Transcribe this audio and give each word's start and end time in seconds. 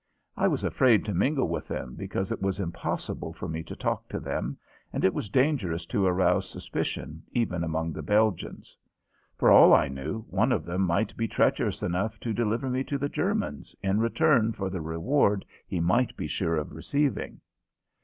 I 0.35 0.47
was 0.47 0.63
afraid 0.63 1.05
to 1.05 1.13
mingle 1.13 1.47
with 1.47 1.67
them 1.67 1.93
because 1.93 2.31
it 2.31 2.41
was 2.41 2.59
impossible 2.59 3.33
for 3.33 3.47
me 3.47 3.61
to 3.61 3.75
talk 3.75 4.09
to 4.09 4.19
them 4.19 4.57
and 4.91 5.05
it 5.05 5.13
was 5.13 5.29
dangerous 5.29 5.85
to 5.85 6.07
arouse 6.07 6.49
suspicion 6.49 7.21
even 7.33 7.63
among 7.63 7.93
the 7.93 8.01
Belgians. 8.01 8.75
For 9.37 9.51
all 9.51 9.75
I 9.75 9.89
knew, 9.89 10.21
one 10.27 10.51
of 10.51 10.65
them 10.65 10.81
might 10.81 11.15
be 11.15 11.27
treacherous 11.27 11.83
enough 11.83 12.19
to 12.21 12.33
deliver 12.33 12.67
me 12.67 12.83
to 12.85 12.97
the 12.97 13.09
Germans 13.09 13.75
in 13.83 13.99
return 13.99 14.53
for 14.53 14.71
the 14.71 14.81
reward 14.81 15.45
he 15.67 15.79
might 15.79 16.17
be 16.17 16.25
sure 16.25 16.55
of 16.57 16.71
receiving. 16.71 17.39